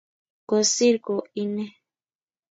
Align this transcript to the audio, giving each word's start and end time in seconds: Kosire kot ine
Kosire 0.49 0.99
kot 1.05 1.25
ine 1.43 1.65